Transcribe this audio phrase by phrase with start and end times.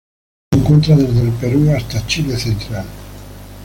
[0.51, 2.87] Se encuentra desde el Perú hasta Chile central.